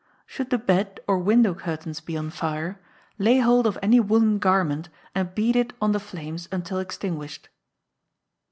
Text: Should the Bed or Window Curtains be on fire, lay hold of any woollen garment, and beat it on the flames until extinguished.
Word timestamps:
Should 0.25 0.49
the 0.49 0.57
Bed 0.57 0.99
or 1.07 1.19
Window 1.19 1.53
Curtains 1.53 1.99
be 1.99 2.17
on 2.17 2.31
fire, 2.31 2.81
lay 3.19 3.37
hold 3.37 3.67
of 3.67 3.77
any 3.83 3.99
woollen 3.99 4.39
garment, 4.39 4.89
and 5.13 5.35
beat 5.35 5.55
it 5.55 5.73
on 5.79 5.91
the 5.91 5.99
flames 5.99 6.49
until 6.51 6.79
extinguished. 6.79 7.49